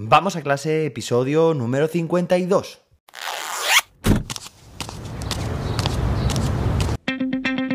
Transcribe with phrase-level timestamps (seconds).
[0.00, 2.78] Vamos a clase, episodio número 52.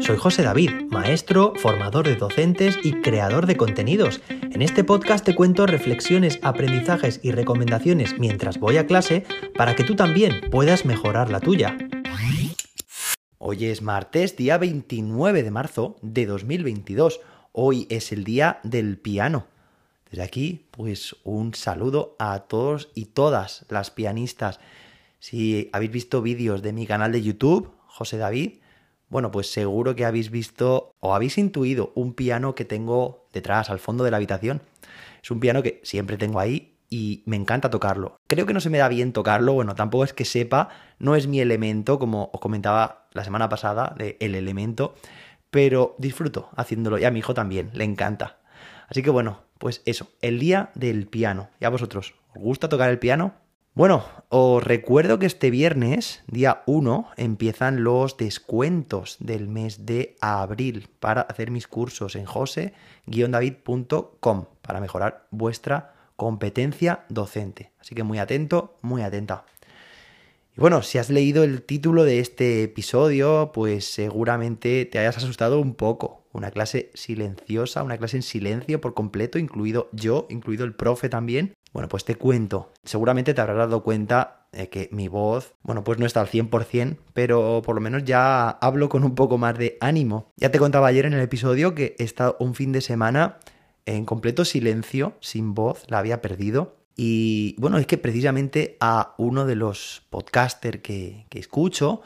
[0.00, 4.20] Soy José David, maestro, formador de docentes y creador de contenidos.
[4.28, 9.24] En este podcast te cuento reflexiones, aprendizajes y recomendaciones mientras voy a clase
[9.56, 11.78] para que tú también puedas mejorar la tuya.
[13.38, 17.22] Hoy es martes, día 29 de marzo de 2022.
[17.52, 19.46] Hoy es el día del piano.
[20.10, 24.58] Desde aquí, pues un saludo a todos y todas las pianistas.
[25.20, 28.60] Si habéis visto vídeos de mi canal de YouTube, José David,
[29.08, 33.78] bueno, pues seguro que habéis visto o habéis intuido un piano que tengo detrás, al
[33.78, 34.62] fondo de la habitación.
[35.22, 38.16] Es un piano que siempre tengo ahí y me encanta tocarlo.
[38.26, 40.68] Creo que no se me da bien tocarlo, bueno, tampoco es que sepa,
[40.98, 44.94] no es mi elemento, como os comentaba la semana pasada, de el elemento,
[45.50, 48.38] pero disfruto haciéndolo y a mi hijo también, le encanta.
[48.88, 51.50] Así que bueno, pues eso, el día del piano.
[51.60, 52.14] ¿Y a vosotros?
[52.34, 53.34] ¿Os gusta tocar el piano?
[53.74, 60.88] Bueno, os recuerdo que este viernes, día 1, empiezan los descuentos del mes de abril
[60.98, 67.72] para hacer mis cursos en jose-david.com para mejorar vuestra competencia docente.
[67.78, 69.44] Así que muy atento, muy atenta.
[70.60, 75.74] Bueno, si has leído el título de este episodio, pues seguramente te hayas asustado un
[75.74, 81.08] poco, una clase silenciosa, una clase en silencio por completo, incluido yo, incluido el profe
[81.08, 81.54] también.
[81.72, 82.74] Bueno, pues te cuento.
[82.84, 86.98] Seguramente te habrás dado cuenta de que mi voz, bueno, pues no está al 100%,
[87.14, 90.30] pero por lo menos ya hablo con un poco más de ánimo.
[90.36, 93.38] Ya te contaba ayer en el episodio que he estado un fin de semana
[93.86, 96.79] en completo silencio, sin voz, la había perdido.
[97.02, 102.02] Y bueno, es que precisamente a uno de los podcasters que, que escucho,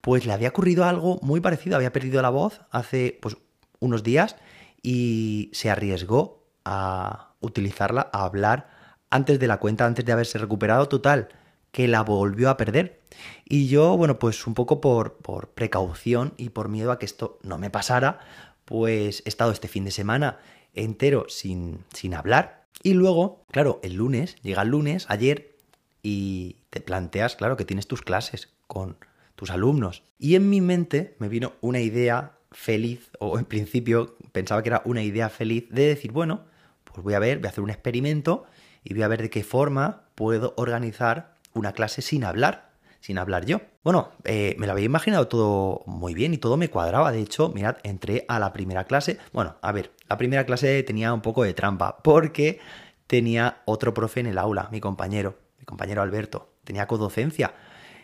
[0.00, 3.36] pues le había ocurrido algo muy parecido, había perdido la voz hace pues
[3.78, 4.36] unos días
[4.82, 8.70] y se arriesgó a utilizarla, a hablar
[9.10, 11.28] antes de la cuenta, antes de haberse recuperado total,
[11.70, 13.02] que la volvió a perder.
[13.44, 17.38] Y yo, bueno, pues un poco por, por precaución y por miedo a que esto
[17.42, 18.20] no me pasara,
[18.64, 20.38] pues he estado este fin de semana
[20.72, 22.57] entero sin, sin hablar.
[22.82, 25.56] Y luego, claro, el lunes, llega el lunes, ayer,
[26.02, 28.96] y te planteas, claro, que tienes tus clases con
[29.34, 30.02] tus alumnos.
[30.18, 34.82] Y en mi mente me vino una idea feliz, o en principio pensaba que era
[34.84, 36.44] una idea feliz, de decir, bueno,
[36.84, 38.44] pues voy a ver, voy a hacer un experimento
[38.84, 43.44] y voy a ver de qué forma puedo organizar una clase sin hablar, sin hablar
[43.44, 43.60] yo.
[43.84, 47.12] Bueno, eh, me lo había imaginado todo muy bien y todo me cuadraba.
[47.12, 49.18] De hecho, mirad, entré a la primera clase.
[49.32, 52.60] Bueno, a ver, la primera clase tenía un poco de trampa porque
[53.06, 56.54] tenía otro profe en el aula, mi compañero, mi compañero Alberto.
[56.64, 57.54] Tenía codocencia.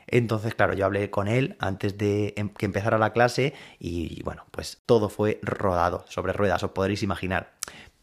[0.06, 4.44] Entonces, claro, yo hablé con él antes de em, que empezara la clase y bueno,
[4.50, 7.54] pues todo fue rodado sobre ruedas, os podréis imaginar.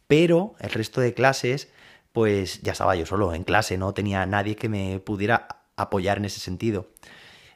[0.07, 1.71] Pero el resto de clases,
[2.11, 5.47] pues ya estaba yo solo en clase, no tenía nadie que me pudiera
[5.77, 6.89] apoyar en ese sentido.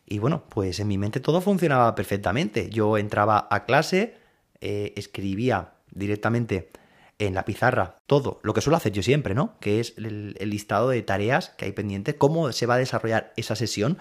[0.05, 2.69] Y bueno, pues en mi mente todo funcionaba perfectamente.
[2.69, 4.17] Yo entraba a clase,
[4.61, 6.69] eh, escribía directamente
[7.17, 9.57] en la pizarra todo lo que suelo hacer yo siempre, ¿no?
[9.59, 13.55] Que es el, listado de tareas que hay pendiente, cómo se va a desarrollar esa
[13.55, 13.97] sesión,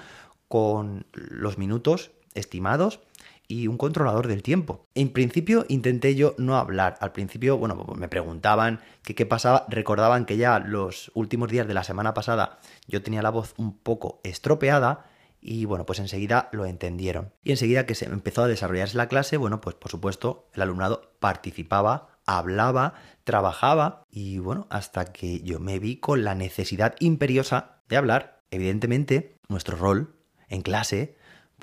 [0.48, 3.00] con los minutos estimados
[3.48, 4.86] y un controlador del tiempo.
[4.94, 6.96] En principio intenté yo no hablar.
[7.00, 11.84] Al principio, bueno, me preguntaban qué pasaba, recordaban que ya los últimos días de la
[11.84, 15.06] semana pasada yo tenía la voz un poco estropeada
[15.46, 17.34] y bueno, pues enseguida lo entendieron.
[17.42, 21.12] Y enseguida que se empezó a desarrollarse la clase, bueno, pues por supuesto el alumnado
[21.20, 22.94] participaba, hablaba,
[23.24, 28.42] trabajaba y bueno, hasta que yo me vi con la necesidad imperiosa de hablar.
[28.50, 30.16] Evidentemente, nuestro rol
[30.48, 31.18] en clase,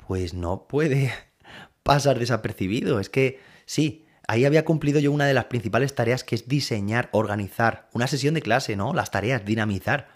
[0.06, 1.12] pues no puede
[1.82, 3.00] pasar desapercibido.
[3.00, 7.08] Es que sí, ahí había cumplido yo una de las principales tareas que es diseñar,
[7.10, 8.94] organizar una sesión de clase, ¿no?
[8.94, 10.06] Las tareas, dinamizar.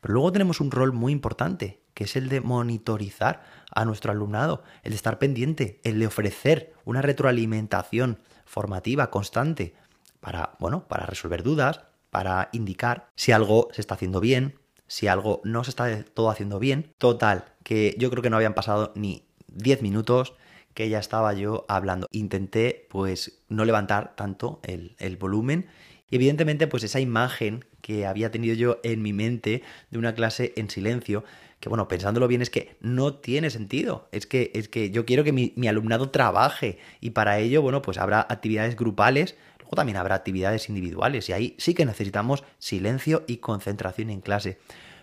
[0.00, 3.42] Pero luego tenemos un rol muy importante, que es el de monitorizar
[3.74, 9.74] a nuestro alumnado, el de estar pendiente, el de ofrecer una retroalimentación formativa constante
[10.20, 11.80] para, bueno, para resolver dudas,
[12.10, 16.58] para indicar si algo se está haciendo bien, si algo no se está todo haciendo
[16.58, 16.92] bien.
[16.98, 20.34] Total, que yo creo que no habían pasado ni 10 minutos
[20.74, 22.08] que ya estaba yo hablando.
[22.10, 25.66] Intenté pues no levantar tanto el, el volumen
[26.10, 30.70] evidentemente pues esa imagen que había tenido yo en mi mente de una clase en
[30.70, 31.24] silencio,
[31.60, 34.08] que bueno, pensándolo bien es que no tiene sentido.
[34.12, 37.82] Es que, es que yo quiero que mi, mi, alumnado trabaje y para ello, bueno,
[37.82, 43.24] pues habrá actividades grupales, luego también habrá actividades individuales y ahí sí que necesitamos silencio
[43.26, 44.58] y concentración en clase.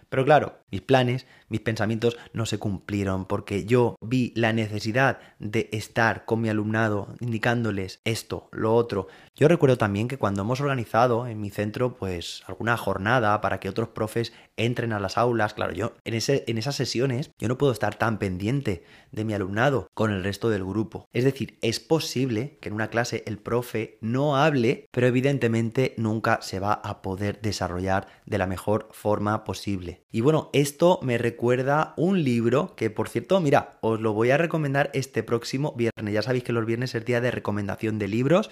[0.10, 5.70] Pero claro, mis planes, mis pensamientos no se cumplieron porque yo vi la necesidad de
[5.72, 9.08] estar con mi alumnado indicándoles esto, lo otro.
[9.36, 13.70] Yo recuerdo también que cuando hemos organizado en mi centro pues alguna jornada para que
[13.70, 17.60] otros profes entren a las aulas, claro, yo en, ese, en esas sesiones yo no
[17.60, 21.08] puedo estar tan pendiente de mi alumnado con el resto del grupo.
[21.14, 26.42] Es decir, es posible que en una clase el profe no hable, pero evidentemente nunca
[26.42, 30.04] se va a poder desarrollar de la mejor forma posible.
[30.12, 34.38] Y bueno, esto me recuerda un libro que por cierto, mira, os lo voy a
[34.38, 36.14] recomendar este próximo viernes.
[36.14, 38.50] Ya sabéis que los viernes es día de recomendación de libros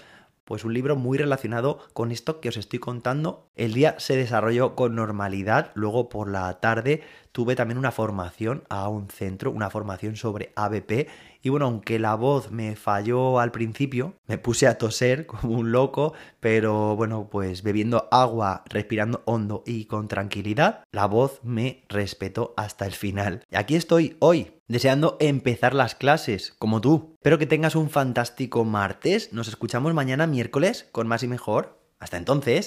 [0.51, 3.47] pues un libro muy relacionado con esto que os estoy contando.
[3.55, 8.87] El día se desarrolló con normalidad, luego por la tarde tuve también una formación a
[8.87, 11.07] un centro, una formación sobre ABP
[11.43, 15.71] y bueno, aunque la voz me falló al principio, me puse a toser como un
[15.71, 22.53] loco, pero bueno, pues bebiendo agua, respirando hondo y con tranquilidad, la voz me respetó
[22.57, 23.43] hasta el final.
[23.49, 27.15] Y aquí estoy hoy, deseando empezar las clases, como tú.
[27.15, 29.33] Espero que tengas un fantástico martes.
[29.33, 31.79] Nos escuchamos mañana miércoles con más y mejor.
[31.99, 32.59] Hasta entonces.